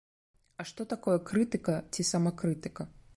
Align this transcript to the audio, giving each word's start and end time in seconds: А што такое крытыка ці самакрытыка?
А 0.61 0.65
што 0.69 0.87
такое 0.93 1.17
крытыка 1.31 1.75
ці 1.93 2.09
самакрытыка? 2.13 2.91